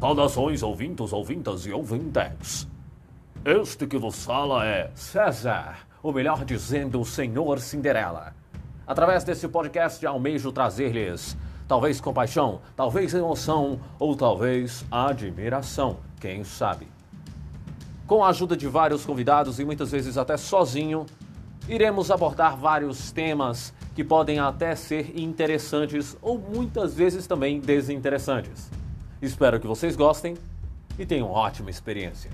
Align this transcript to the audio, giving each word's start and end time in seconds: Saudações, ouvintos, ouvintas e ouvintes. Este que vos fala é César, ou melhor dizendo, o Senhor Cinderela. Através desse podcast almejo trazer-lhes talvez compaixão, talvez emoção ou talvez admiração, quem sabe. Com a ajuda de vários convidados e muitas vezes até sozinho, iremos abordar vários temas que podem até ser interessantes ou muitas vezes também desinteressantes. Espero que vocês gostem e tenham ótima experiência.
Saudações, 0.00 0.62
ouvintos, 0.62 1.12
ouvintas 1.12 1.66
e 1.66 1.72
ouvintes. 1.72 2.68
Este 3.44 3.84
que 3.84 3.98
vos 3.98 4.24
fala 4.24 4.64
é 4.64 4.92
César, 4.94 5.88
ou 6.00 6.12
melhor 6.12 6.44
dizendo, 6.44 7.00
o 7.00 7.04
Senhor 7.04 7.58
Cinderela. 7.58 8.32
Através 8.86 9.24
desse 9.24 9.48
podcast 9.48 10.06
almejo 10.06 10.52
trazer-lhes 10.52 11.36
talvez 11.66 12.00
compaixão, 12.00 12.60
talvez 12.76 13.12
emoção 13.12 13.80
ou 13.98 14.14
talvez 14.14 14.86
admiração, 14.88 15.96
quem 16.20 16.44
sabe. 16.44 16.86
Com 18.06 18.22
a 18.22 18.28
ajuda 18.28 18.56
de 18.56 18.68
vários 18.68 19.04
convidados 19.04 19.58
e 19.58 19.64
muitas 19.64 19.90
vezes 19.90 20.16
até 20.16 20.36
sozinho, 20.36 21.06
iremos 21.68 22.12
abordar 22.12 22.56
vários 22.56 23.10
temas 23.10 23.74
que 23.96 24.04
podem 24.04 24.38
até 24.38 24.76
ser 24.76 25.18
interessantes 25.18 26.16
ou 26.22 26.38
muitas 26.38 26.94
vezes 26.94 27.26
também 27.26 27.58
desinteressantes. 27.58 28.70
Espero 29.20 29.58
que 29.58 29.66
vocês 29.66 29.96
gostem 29.96 30.36
e 30.96 31.04
tenham 31.04 31.30
ótima 31.30 31.70
experiência. 31.70 32.30